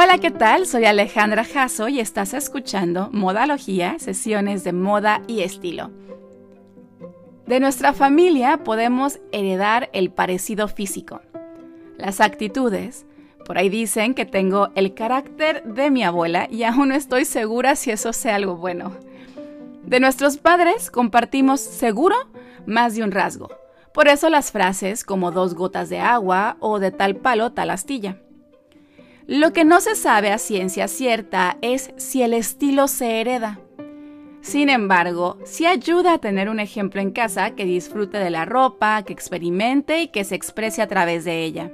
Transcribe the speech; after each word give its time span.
Hola, 0.00 0.18
¿qué 0.18 0.30
tal? 0.30 0.64
Soy 0.64 0.84
Alejandra 0.84 1.42
Jasso 1.42 1.88
y 1.88 1.98
estás 1.98 2.32
escuchando 2.32 3.10
Modalogía, 3.10 3.98
sesiones 3.98 4.62
de 4.62 4.72
moda 4.72 5.22
y 5.26 5.40
estilo. 5.40 5.90
De 7.48 7.58
nuestra 7.58 7.92
familia 7.92 8.58
podemos 8.62 9.18
heredar 9.32 9.90
el 9.92 10.12
parecido 10.12 10.68
físico, 10.68 11.20
las 11.96 12.20
actitudes. 12.20 13.06
Por 13.44 13.58
ahí 13.58 13.68
dicen 13.68 14.14
que 14.14 14.24
tengo 14.24 14.68
el 14.76 14.94
carácter 14.94 15.64
de 15.64 15.90
mi 15.90 16.04
abuela 16.04 16.46
y 16.48 16.62
aún 16.62 16.90
no 16.90 16.94
estoy 16.94 17.24
segura 17.24 17.74
si 17.74 17.90
eso 17.90 18.12
sea 18.12 18.36
algo 18.36 18.54
bueno. 18.54 18.92
De 19.82 19.98
nuestros 19.98 20.36
padres 20.36 20.92
compartimos 20.92 21.60
seguro 21.60 22.14
más 22.66 22.94
de 22.94 23.02
un 23.02 23.10
rasgo. 23.10 23.48
Por 23.92 24.06
eso 24.06 24.30
las 24.30 24.52
frases 24.52 25.02
como 25.02 25.32
dos 25.32 25.54
gotas 25.54 25.88
de 25.88 25.98
agua 25.98 26.56
o 26.60 26.78
de 26.78 26.92
tal 26.92 27.16
palo 27.16 27.50
tal 27.50 27.70
astilla. 27.70 28.20
Lo 29.28 29.52
que 29.52 29.66
no 29.66 29.82
se 29.82 29.94
sabe 29.94 30.32
a 30.32 30.38
ciencia 30.38 30.88
cierta 30.88 31.58
es 31.60 31.90
si 31.98 32.22
el 32.22 32.32
estilo 32.32 32.88
se 32.88 33.20
hereda. 33.20 33.60
Sin 34.40 34.70
embargo, 34.70 35.36
sí 35.44 35.66
ayuda 35.66 36.14
a 36.14 36.18
tener 36.18 36.48
un 36.48 36.60
ejemplo 36.60 37.02
en 37.02 37.10
casa 37.10 37.50
que 37.50 37.66
disfrute 37.66 38.16
de 38.16 38.30
la 38.30 38.46
ropa, 38.46 39.02
que 39.02 39.12
experimente 39.12 40.00
y 40.00 40.08
que 40.08 40.24
se 40.24 40.34
exprese 40.34 40.80
a 40.80 40.86
través 40.86 41.26
de 41.26 41.44
ella. 41.44 41.70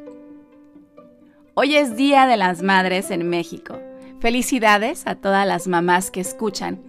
Hoy 1.55 1.77
es 1.77 1.95
Día 1.95 2.27
de 2.27 2.37
las 2.37 2.61
Madres 2.61 3.13
en 3.13 3.31
México. 3.31 3.79
Felicidades 4.19 5.07
a 5.07 5.15
todas 5.15 5.47
las 5.47 5.69
mamás 5.69 6.11
que 6.11 6.23
escuchan. 6.23 6.83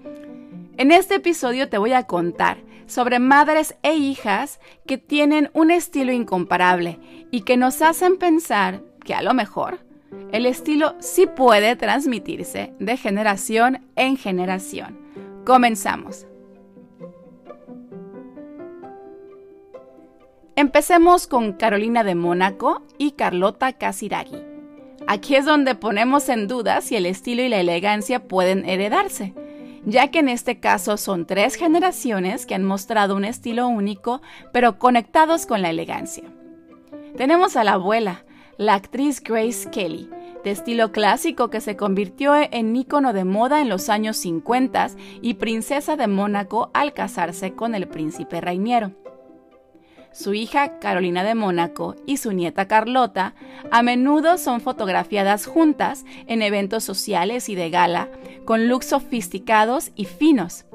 En 0.78 0.92
este 0.92 1.14
episodio 1.14 1.70
te 1.70 1.78
voy 1.78 1.94
a 1.94 2.08
contar 2.08 2.58
sobre 2.88 3.20
madres 3.20 3.76
e 3.84 3.94
hijas 3.94 4.59
que 4.88 4.98
tienen 4.98 5.52
un 5.54 5.70
estilo 5.70 6.12
incomparable 6.12 6.98
y 7.30 7.42
que 7.42 7.56
nos 7.56 7.84
hacen 7.84 8.18
pensar 8.18 8.82
que 9.04 9.14
a 9.14 9.22
lo 9.22 9.36
mejor 9.36 9.84
el 10.31 10.45
estilo 10.45 10.95
sí 11.00 11.28
puede 11.28 11.75
transmitirse 11.75 12.73
de 12.80 12.98
generación 12.98 13.86
en 13.95 14.17
generación. 14.17 15.00
Comenzamos. 15.45 16.28
Empecemos 20.58 21.28
con 21.28 21.53
Carolina 21.53 22.03
de 22.03 22.16
Mónaco 22.16 22.81
y 22.98 23.11
Carlota 23.11 23.73
Casiraghi. 23.73 24.42
Aquí 25.08 25.36
es 25.36 25.45
donde 25.45 25.76
ponemos 25.76 26.30
en 26.30 26.48
duda 26.48 26.81
si 26.81 26.95
el 26.95 27.06
estilo 27.06 27.44
y 27.44 27.50
la 27.50 27.59
elegancia 27.59 28.28
pueden 28.28 28.67
heredarse, 28.67 29.33
ya 29.86 30.09
que 30.09 30.20
en 30.20 30.30
este 30.30 30.59
caso 30.59 30.98
son 30.98 31.26
tres 31.28 31.56
generaciones 31.56 32.45
que 32.45 32.56
han 32.56 32.64
mostrado 32.64 33.16
un 33.16 33.26
estilo 33.26 33.67
único, 33.67 34.22
pero 34.52 34.80
conectados 34.80 35.45
con 35.45 35.61
la 35.61 35.70
elegancia. 35.70 36.23
Tenemos 37.17 37.56
a 37.56 37.64
la 37.64 37.73
abuela, 37.73 38.26
la 38.58 38.75
actriz 38.75 39.22
Grace 39.22 39.70
Kelly, 39.70 40.09
de 40.44 40.52
estilo 40.52 40.92
clásico 40.92 41.50
que 41.50 41.61
se 41.61 41.75
convirtió 41.75 42.36
en 42.36 42.75
ícono 42.75 43.14
de 43.14 43.25
moda 43.25 43.61
en 43.61 43.70
los 43.70 43.89
años 43.89 44.17
50 44.17 44.88
y 45.22 45.36
princesa 45.36 45.95
de 45.95 46.08
Mónaco 46.08 46.70
al 46.73 46.94
casarse 46.94 47.53
con 47.53 47.76
el 47.76 47.88
príncipe 47.88 48.42
Rainiero. 48.42 48.92
Su 50.11 50.33
hija 50.33 50.80
Carolina 50.80 51.26
de 51.26 51.36
Mónaco 51.36 51.95
y 52.06 52.17
su 52.17 52.31
nieta 52.31 52.70
Carlota 52.70 53.36
a 53.70 53.83
menudo 53.83 54.38
son 54.38 54.61
fotografiadas 54.61 55.45
juntas 55.45 56.06
en 56.28 56.42
eventos 56.42 56.86
sociales 56.86 57.50
y 57.50 57.56
de 57.56 57.70
gala, 57.70 58.09
con 58.45 58.70
looks 58.70 58.86
sofisticados 58.88 59.92
y 59.95 60.06
finos. 60.06 60.66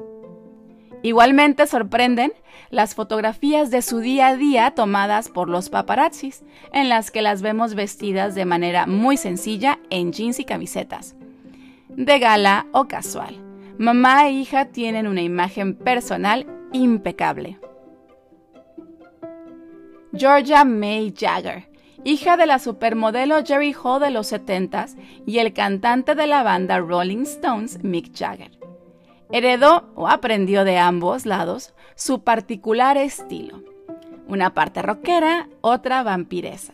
Igualmente 1.03 1.65
sorprenden 1.65 2.33
las 2.69 2.95
fotografías 2.95 3.71
de 3.71 3.81
su 3.81 3.99
día 3.99 4.27
a 4.27 4.37
día 4.37 4.71
tomadas 4.71 5.29
por 5.29 5.49
los 5.49 5.69
paparazzis, 5.69 6.43
en 6.73 6.89
las 6.89 7.11
que 7.11 7.21
las 7.21 7.41
vemos 7.41 7.73
vestidas 7.73 8.35
de 8.35 8.45
manera 8.45 8.85
muy 8.87 9.17
sencilla 9.17 9.79
en 9.89 10.13
jeans 10.13 10.39
y 10.39 10.45
camisetas. 10.45 11.15
De 11.89 12.19
gala 12.19 12.67
o 12.71 12.87
casual, 12.87 13.35
mamá 13.77 14.27
e 14.27 14.31
hija 14.31 14.65
tienen 14.65 15.07
una 15.07 15.21
imagen 15.21 15.75
personal 15.75 16.45
impecable. 16.71 17.59
Georgia 20.13 20.63
May 20.63 21.13
Jagger, 21.17 21.67
hija 22.03 22.37
de 22.37 22.45
la 22.45 22.59
supermodelo 22.59 23.43
Jerry 23.43 23.73
Hall 23.73 24.01
de 24.01 24.11
los 24.11 24.31
70s 24.31 24.95
y 25.25 25.39
el 25.39 25.53
cantante 25.53 26.15
de 26.15 26.27
la 26.27 26.43
banda 26.43 26.79
Rolling 26.79 27.23
Stones 27.23 27.83
Mick 27.83 28.13
Jagger. 28.13 28.60
Heredó 29.31 29.85
o 29.95 30.07
aprendió 30.07 30.63
de 30.63 30.77
ambos 30.77 31.25
lados 31.25 31.73
su 31.95 32.21
particular 32.21 32.97
estilo. 32.97 33.63
Una 34.27 34.53
parte 34.53 34.81
rockera, 34.81 35.47
otra 35.61 36.03
vampiresa. 36.03 36.73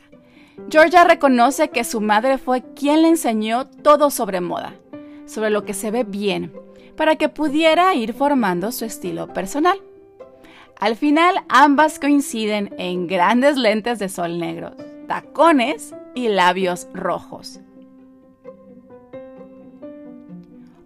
Georgia 0.70 1.04
reconoce 1.04 1.70
que 1.70 1.84
su 1.84 2.02
madre 2.02 2.38
fue 2.38 2.64
quien 2.74 3.04
le 3.04 3.10
enseñó 3.10 3.68
todo 3.68 4.10
sobre 4.10 4.42
moda, 4.42 4.74
sobre 5.26 5.52
lo 5.52 5.66
que 5.66 5.74
se 5.74 5.92
ve 5.92 6.04
bien, 6.04 6.52
para 6.96 7.16
que 7.16 7.30
pudiera 7.30 7.94
ir 7.94 8.14
formando 8.14 8.72
su 8.72 8.86
estilo 8.86 9.32
personal. 9.34 9.80
Al 10.80 10.96
final, 10.96 11.36
ambas 11.50 12.00
coinciden 12.00 12.74
en 12.78 13.08
grandes 13.08 13.58
lentes 13.58 14.00
de 14.00 14.10
sol 14.10 14.40
negros, 14.40 14.74
tacones 15.08 15.96
y 16.16 16.30
labios 16.30 16.88
rojos. 16.94 17.60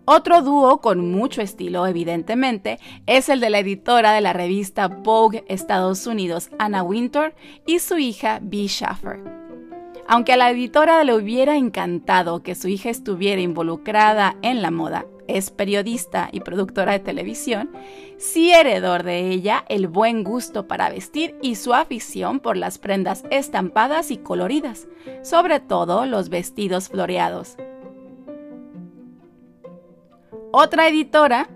Otro 0.05 0.41
dúo 0.41 0.81
con 0.81 1.11
mucho 1.11 1.41
estilo, 1.41 1.85
evidentemente, 1.85 2.79
es 3.05 3.29
el 3.29 3.39
de 3.39 3.51
la 3.51 3.59
editora 3.59 4.13
de 4.13 4.21
la 4.21 4.33
revista 4.33 4.87
Vogue 4.87 5.43
Estados 5.47 6.07
Unidos, 6.07 6.49
Anna 6.57 6.81
Wintour, 6.81 7.35
y 7.67 7.79
su 7.79 7.97
hija 7.97 8.39
Bee 8.41 8.67
Schaffer. 8.67 9.19
Aunque 10.07 10.33
a 10.33 10.37
la 10.37 10.49
editora 10.49 11.03
le 11.03 11.13
hubiera 11.13 11.55
encantado 11.55 12.41
que 12.41 12.55
su 12.55 12.67
hija 12.67 12.89
estuviera 12.89 13.41
involucrada 13.41 14.35
en 14.41 14.61
la 14.61 14.71
moda, 14.71 15.05
es 15.27 15.51
periodista 15.51 16.29
y 16.31 16.41
productora 16.41 16.93
de 16.93 16.99
televisión, 16.99 17.69
sí 18.17 18.51
heredor 18.51 19.03
de 19.03 19.29
ella 19.29 19.63
el 19.69 19.87
buen 19.87 20.23
gusto 20.23 20.67
para 20.67 20.89
vestir 20.89 21.35
y 21.41 21.55
su 21.55 21.73
afición 21.73 22.39
por 22.39 22.57
las 22.57 22.79
prendas 22.79 23.23
estampadas 23.29 24.11
y 24.11 24.17
coloridas, 24.17 24.87
sobre 25.21 25.59
todo 25.59 26.05
los 26.05 26.29
vestidos 26.29 26.89
floreados. 26.89 27.55
Otra 30.53 30.89
editora 30.89 31.47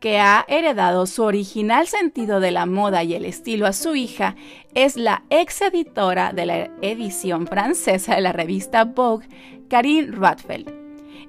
que 0.00 0.18
ha 0.18 0.46
heredado 0.48 1.06
su 1.06 1.22
original 1.22 1.86
sentido 1.86 2.40
de 2.40 2.50
la 2.50 2.64
moda 2.64 3.02
y 3.02 3.12
el 3.14 3.26
estilo 3.26 3.66
a 3.66 3.74
su 3.74 3.94
hija 3.94 4.36
es 4.74 4.96
la 4.96 5.24
ex 5.28 5.60
editora 5.60 6.32
de 6.32 6.46
la 6.46 6.56
edición 6.80 7.46
francesa 7.46 8.14
de 8.14 8.22
la 8.22 8.32
revista 8.32 8.84
Vogue, 8.84 9.28
Karine 9.68 10.12
Rothfeld. 10.12 10.72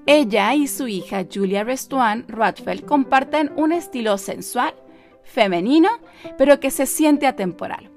Ella 0.05 0.55
y 0.55 0.67
su 0.67 0.87
hija 0.87 1.25
Julia 1.31 1.65
Restoine 1.65 2.23
Rothfeld 2.29 2.85
comparten 2.85 3.51
un 3.57 3.73
estilo 3.73 4.17
sensual, 4.17 4.73
femenino, 5.23 5.89
pero 6.37 6.61
que 6.61 6.71
se 6.71 6.85
siente 6.85 7.27
atemporal. 7.27 7.91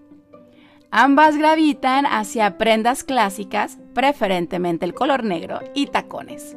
Ambas 0.90 1.36
gravitan 1.36 2.06
hacia 2.06 2.58
prendas 2.58 3.04
clásicas, 3.04 3.78
preferentemente 3.94 4.84
el 4.84 4.94
color 4.94 5.22
negro 5.22 5.60
y 5.74 5.86
tacones. 5.86 6.56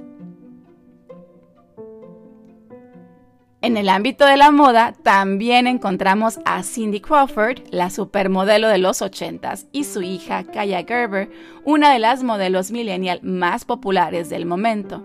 En 3.66 3.78
el 3.78 3.90
ámbito 3.90 4.28
de 4.28 4.38
la 4.38 4.52
moda 4.52 4.94
también 5.02 5.66
encontramos 5.66 6.40
a 6.46 6.62
Cindy 6.62 7.02
Crawford, 7.02 7.62
la 7.72 7.90
supermodelo 7.90 8.68
de 8.68 8.78
los 8.78 9.02
80s, 9.02 9.66
y 9.72 9.86
su 9.86 10.03
hija 10.03 10.44
Kaya 10.44 10.86
Gerber, 10.88 11.31
una 11.64 11.92
de 11.92 11.98
las 11.98 12.22
modelos 12.22 12.70
millennial 12.70 13.22
más 13.24 13.66
populares 13.66 14.30
del 14.30 14.46
momento. 14.46 15.02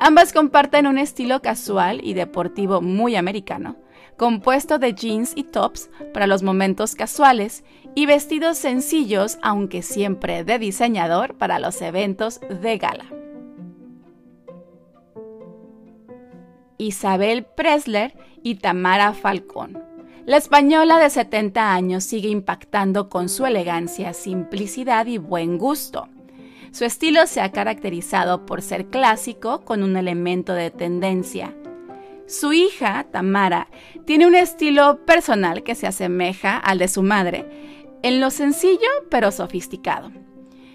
Ambas 0.00 0.34
comparten 0.34 0.86
un 0.86 0.98
estilo 0.98 1.40
casual 1.40 2.02
y 2.04 2.12
deportivo 2.12 2.82
muy 2.82 3.16
americano, 3.16 3.76
compuesto 4.18 4.78
de 4.78 4.92
jeans 4.92 5.32
y 5.34 5.44
tops 5.44 5.88
para 6.12 6.26
los 6.26 6.42
momentos 6.42 6.94
casuales 6.94 7.64
y 7.94 8.04
vestidos 8.04 8.58
sencillos, 8.58 9.38
aunque 9.40 9.80
siempre 9.80 10.44
de 10.44 10.58
diseñador, 10.58 11.38
para 11.38 11.58
los 11.58 11.80
eventos 11.80 12.38
de 12.60 12.76
gala. 12.76 13.21
Isabel 16.82 17.44
Presler 17.44 18.14
y 18.42 18.56
Tamara 18.56 19.12
Falcón. 19.12 19.82
La 20.26 20.36
española 20.36 20.98
de 20.98 21.10
70 21.10 21.72
años 21.72 22.04
sigue 22.04 22.28
impactando 22.28 23.08
con 23.08 23.28
su 23.28 23.46
elegancia, 23.46 24.12
simplicidad 24.12 25.06
y 25.06 25.18
buen 25.18 25.58
gusto. 25.58 26.08
Su 26.70 26.84
estilo 26.84 27.26
se 27.26 27.40
ha 27.40 27.52
caracterizado 27.52 28.46
por 28.46 28.62
ser 28.62 28.86
clásico 28.86 29.60
con 29.60 29.82
un 29.82 29.96
elemento 29.96 30.54
de 30.54 30.70
tendencia. 30.70 31.54
Su 32.26 32.52
hija, 32.52 33.06
Tamara, 33.10 33.68
tiene 34.04 34.26
un 34.26 34.34
estilo 34.34 35.04
personal 35.04 35.62
que 35.64 35.74
se 35.74 35.86
asemeja 35.86 36.56
al 36.56 36.78
de 36.78 36.88
su 36.88 37.02
madre, 37.02 37.46
en 38.02 38.20
lo 38.20 38.30
sencillo 38.30 38.88
pero 39.10 39.30
sofisticado. 39.30 40.10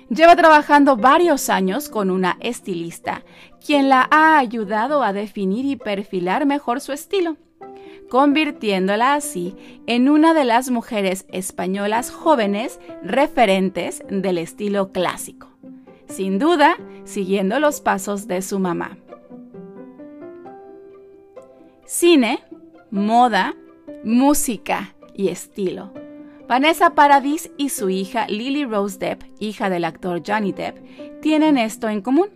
Lleva 0.09 0.35
trabajando 0.37 0.95
varios 0.95 1.49
años 1.49 1.89
con 1.89 2.09
una 2.09 2.37
estilista, 2.39 3.23
quien 3.65 3.89
la 3.89 4.07
ha 4.09 4.37
ayudado 4.37 5.03
a 5.03 5.11
definir 5.11 5.65
y 5.65 5.75
perfilar 5.75 6.45
mejor 6.45 6.79
su 6.79 6.93
estilo, 6.93 7.35
convirtiéndola 8.09 9.15
así 9.15 9.55
en 9.85 10.07
una 10.07 10.33
de 10.33 10.45
las 10.45 10.69
mujeres 10.69 11.25
españolas 11.29 12.09
jóvenes 12.09 12.79
referentes 13.03 14.01
del 14.09 14.37
estilo 14.37 14.91
clásico. 14.93 15.49
sin 16.07 16.39
duda 16.39 16.77
siguiendo 17.03 17.59
los 17.59 17.81
pasos 17.81 18.27
de 18.27 18.41
su 18.41 18.59
mamá. 18.59 18.97
Cine, 21.85 22.39
moda, 22.91 23.55
música 24.05 24.95
y 25.13 25.27
estilo. 25.27 25.91
Vanessa 26.47 26.91
Paradis 26.91 27.51
y 27.57 27.69
su 27.69 27.89
hija 27.89 28.25
Lily 28.27 28.63
Rose 28.63 28.97
Depp, 28.97 29.23
hija 29.39 29.69
del 29.69 29.83
actor 29.83 30.23
Johnny 30.25 30.53
Depp, 30.53 30.77
tienen 31.21 31.57
esto 31.57 31.89
en 31.89 32.01
común. 32.01 32.29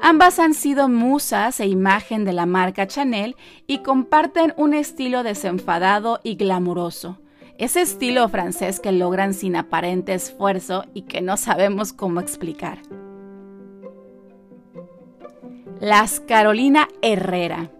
Ambas 0.00 0.38
han 0.38 0.54
sido 0.54 0.88
musas 0.88 1.60
e 1.60 1.66
imagen 1.66 2.24
de 2.24 2.32
la 2.32 2.46
marca 2.46 2.86
Chanel 2.86 3.36
y 3.66 3.78
comparten 3.78 4.54
un 4.56 4.72
estilo 4.72 5.22
desenfadado 5.24 6.20
y 6.22 6.36
glamuroso. 6.36 7.18
Ese 7.58 7.82
estilo 7.82 8.28
francés 8.30 8.80
que 8.80 8.92
logran 8.92 9.34
sin 9.34 9.56
aparente 9.56 10.14
esfuerzo 10.14 10.86
y 10.94 11.02
que 11.02 11.20
no 11.20 11.36
sabemos 11.36 11.92
cómo 11.92 12.20
explicar. 12.20 12.78
Las 15.80 16.20
Carolina 16.20 16.88
Herrera. 17.02 17.70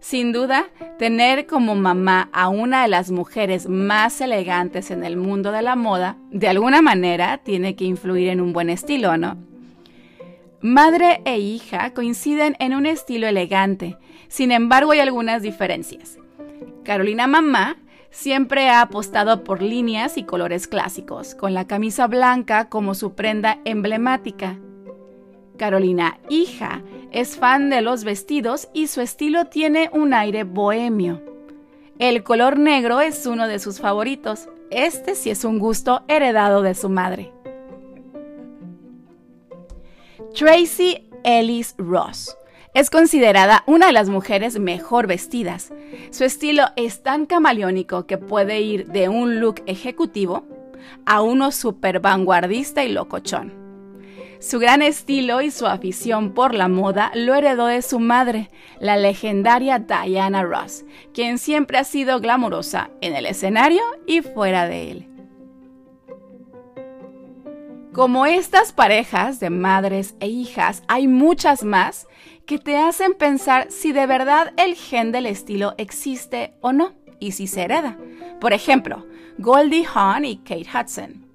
Sin 0.00 0.32
duda, 0.32 0.66
tener 0.98 1.46
como 1.46 1.74
mamá 1.74 2.30
a 2.32 2.48
una 2.48 2.82
de 2.82 2.88
las 2.88 3.10
mujeres 3.10 3.68
más 3.68 4.20
elegantes 4.22 4.90
en 4.90 5.04
el 5.04 5.18
mundo 5.18 5.52
de 5.52 5.60
la 5.60 5.76
moda, 5.76 6.16
de 6.30 6.48
alguna 6.48 6.80
manera 6.80 7.38
tiene 7.38 7.76
que 7.76 7.84
influir 7.84 8.30
en 8.30 8.40
un 8.40 8.54
buen 8.54 8.70
estilo, 8.70 9.16
¿no? 9.18 9.36
Madre 10.62 11.20
e 11.26 11.38
hija 11.38 11.92
coinciden 11.92 12.56
en 12.60 12.74
un 12.74 12.86
estilo 12.86 13.26
elegante, 13.26 13.98
sin 14.28 14.52
embargo 14.52 14.92
hay 14.92 15.00
algunas 15.00 15.42
diferencias. 15.42 16.18
Carolina 16.82 17.26
Mamá 17.26 17.76
siempre 18.10 18.68
ha 18.68 18.80
apostado 18.80 19.44
por 19.44 19.62
líneas 19.62 20.16
y 20.16 20.24
colores 20.24 20.66
clásicos, 20.66 21.34
con 21.34 21.52
la 21.52 21.66
camisa 21.66 22.06
blanca 22.06 22.68
como 22.68 22.94
su 22.94 23.14
prenda 23.14 23.58
emblemática. 23.64 24.58
Carolina 25.56 26.18
Hija 26.30 26.82
es 27.10 27.36
fan 27.36 27.70
de 27.70 27.80
los 27.80 28.04
vestidos 28.04 28.68
y 28.72 28.86
su 28.86 29.00
estilo 29.00 29.46
tiene 29.46 29.90
un 29.92 30.14
aire 30.14 30.44
bohemio. 30.44 31.22
El 31.98 32.22
color 32.22 32.58
negro 32.58 33.00
es 33.00 33.26
uno 33.26 33.46
de 33.48 33.58
sus 33.58 33.80
favoritos. 33.80 34.48
Este 34.70 35.14
sí 35.14 35.30
es 35.30 35.44
un 35.44 35.58
gusto 35.58 36.02
heredado 36.08 36.62
de 36.62 36.74
su 36.74 36.88
madre. 36.88 37.32
Tracy 40.34 41.08
Ellis 41.24 41.74
Ross. 41.76 42.36
Es 42.72 42.88
considerada 42.88 43.64
una 43.66 43.88
de 43.88 43.92
las 43.92 44.08
mujeres 44.08 44.60
mejor 44.60 45.08
vestidas. 45.08 45.72
Su 46.12 46.24
estilo 46.24 46.66
es 46.76 47.02
tan 47.02 47.26
camaleónico 47.26 48.06
que 48.06 48.16
puede 48.16 48.60
ir 48.60 48.86
de 48.86 49.08
un 49.08 49.40
look 49.40 49.62
ejecutivo 49.66 50.44
a 51.04 51.20
uno 51.20 51.50
super 51.50 51.98
vanguardista 51.98 52.84
y 52.84 52.92
locochón. 52.92 53.59
Su 54.40 54.58
gran 54.58 54.80
estilo 54.80 55.42
y 55.42 55.50
su 55.50 55.66
afición 55.66 56.32
por 56.32 56.54
la 56.54 56.66
moda 56.66 57.12
lo 57.14 57.34
heredó 57.34 57.66
de 57.66 57.82
su 57.82 58.00
madre, 58.00 58.50
la 58.78 58.96
legendaria 58.96 59.78
Diana 59.78 60.42
Ross, 60.42 60.86
quien 61.12 61.36
siempre 61.36 61.76
ha 61.76 61.84
sido 61.84 62.20
glamurosa 62.20 62.88
en 63.02 63.14
el 63.14 63.26
escenario 63.26 63.82
y 64.06 64.22
fuera 64.22 64.66
de 64.66 64.90
él. 64.92 65.08
Como 67.92 68.24
estas 68.24 68.72
parejas 68.72 69.40
de 69.40 69.50
madres 69.50 70.14
e 70.20 70.28
hijas, 70.28 70.84
hay 70.88 71.06
muchas 71.06 71.62
más 71.62 72.06
que 72.46 72.58
te 72.58 72.78
hacen 72.78 73.12
pensar 73.12 73.66
si 73.70 73.92
de 73.92 74.06
verdad 74.06 74.54
el 74.56 74.74
gen 74.74 75.12
del 75.12 75.26
estilo 75.26 75.74
existe 75.76 76.54
o 76.62 76.72
no 76.72 76.94
y 77.18 77.32
si 77.32 77.46
se 77.46 77.60
hereda. 77.60 77.98
Por 78.40 78.54
ejemplo, 78.54 79.06
Goldie 79.36 79.84
Hawn 79.92 80.24
y 80.24 80.38
Kate 80.38 80.66
Hudson, 80.72 81.26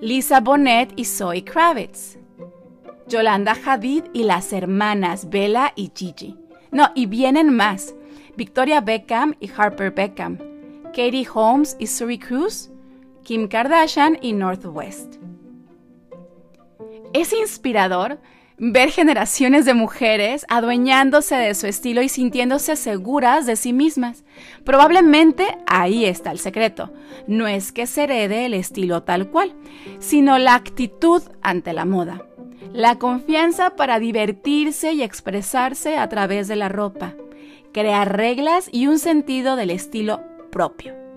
Lisa 0.00 0.40
Bonet 0.40 0.92
y 0.94 1.04
Zoe 1.04 1.42
Kravitz, 1.42 2.17
Yolanda 3.08 3.56
Hadid 3.64 4.04
y 4.12 4.24
las 4.24 4.52
hermanas 4.52 5.30
Bella 5.30 5.72
y 5.74 5.90
Gigi. 5.94 6.36
No, 6.70 6.90
y 6.94 7.06
vienen 7.06 7.54
más. 7.54 7.94
Victoria 8.36 8.80
Beckham 8.80 9.34
y 9.40 9.50
Harper 9.56 9.90
Beckham, 9.90 10.38
Katie 10.94 11.26
Holmes 11.32 11.76
y 11.80 11.88
Suri 11.88 12.18
Cruz, 12.18 12.70
Kim 13.24 13.48
Kardashian 13.48 14.16
y 14.22 14.32
Northwest. 14.32 15.16
Es 17.12 17.32
inspirador 17.32 18.20
ver 18.58 18.90
generaciones 18.90 19.64
de 19.64 19.74
mujeres 19.74 20.44
adueñándose 20.48 21.34
de 21.34 21.54
su 21.54 21.66
estilo 21.66 22.02
y 22.02 22.08
sintiéndose 22.08 22.76
seguras 22.76 23.46
de 23.46 23.56
sí 23.56 23.72
mismas. 23.72 24.24
Probablemente 24.64 25.58
ahí 25.66 26.04
está 26.04 26.30
el 26.30 26.38
secreto. 26.38 26.92
No 27.26 27.48
es 27.48 27.72
que 27.72 27.86
se 27.86 28.04
herede 28.04 28.46
el 28.46 28.54
estilo 28.54 29.02
tal 29.02 29.30
cual, 29.30 29.54
sino 29.98 30.38
la 30.38 30.54
actitud 30.54 31.22
ante 31.42 31.72
la 31.72 31.84
moda. 31.84 32.27
La 32.72 32.98
confianza 32.98 33.76
para 33.76 33.98
divertirse 33.98 34.92
y 34.92 35.02
expresarse 35.02 35.96
a 35.96 36.08
través 36.08 36.48
de 36.48 36.56
la 36.56 36.68
ropa. 36.68 37.14
Crear 37.72 38.16
reglas 38.16 38.68
y 38.72 38.86
un 38.86 38.98
sentido 38.98 39.56
del 39.56 39.70
estilo 39.70 40.20
propio. 40.50 41.07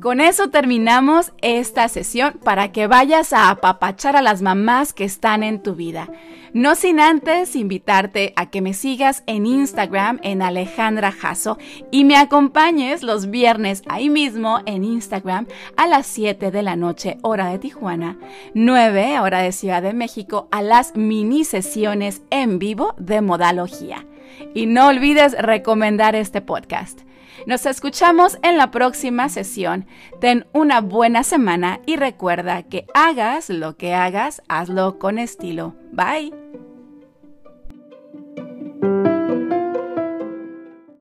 Con 0.00 0.20
eso 0.20 0.50
terminamos 0.50 1.32
esta 1.40 1.88
sesión 1.88 2.38
para 2.44 2.70
que 2.70 2.86
vayas 2.86 3.32
a 3.32 3.50
apapachar 3.50 4.14
a 4.14 4.22
las 4.22 4.42
mamás 4.42 4.92
que 4.92 5.04
están 5.04 5.42
en 5.42 5.62
tu 5.62 5.74
vida. 5.74 6.08
No 6.52 6.74
sin 6.74 7.00
antes 7.00 7.56
invitarte 7.56 8.32
a 8.36 8.50
que 8.50 8.60
me 8.60 8.74
sigas 8.74 9.22
en 9.26 9.46
Instagram 9.46 10.20
en 10.22 10.42
Alejandra 10.42 11.12
Jasso 11.12 11.58
y 11.90 12.04
me 12.04 12.16
acompañes 12.16 13.02
los 13.02 13.30
viernes 13.30 13.82
ahí 13.88 14.10
mismo 14.10 14.60
en 14.66 14.84
Instagram 14.84 15.46
a 15.76 15.86
las 15.86 16.06
7 16.06 16.50
de 16.50 16.62
la 16.62 16.76
noche 16.76 17.18
hora 17.22 17.48
de 17.48 17.58
Tijuana, 17.58 18.18
9 18.54 19.20
hora 19.20 19.40
de 19.40 19.52
Ciudad 19.52 19.82
de 19.82 19.92
México 19.92 20.48
a 20.50 20.62
las 20.62 20.94
mini 20.94 21.44
sesiones 21.44 22.22
en 22.30 22.58
vivo 22.58 22.94
de 22.98 23.22
modalogía. 23.22 24.06
Y 24.54 24.66
no 24.66 24.88
olvides 24.88 25.36
recomendar 25.38 26.14
este 26.14 26.42
podcast. 26.42 27.00
Nos 27.46 27.66
escuchamos 27.66 28.38
en 28.42 28.56
la 28.56 28.70
próxima 28.70 29.28
sesión. 29.28 29.86
Ten 30.20 30.46
una 30.52 30.80
buena 30.80 31.22
semana 31.22 31.80
y 31.86 31.96
recuerda 31.96 32.62
que 32.62 32.86
hagas 32.94 33.50
lo 33.50 33.76
que 33.76 33.94
hagas, 33.94 34.42
hazlo 34.48 34.98
con 34.98 35.18
estilo. 35.18 35.74
Bye. 35.92 36.65